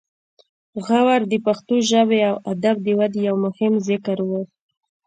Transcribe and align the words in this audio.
غور 0.85 1.21
د 1.31 1.33
پښتو 1.45 1.75
ژبې 1.89 2.19
او 2.29 2.35
ادب 2.51 2.75
د 2.85 2.87
ودې 2.99 3.21
یو 3.27 3.35
مهم 3.45 3.73
مرکز 3.83 4.17
و 4.27 4.31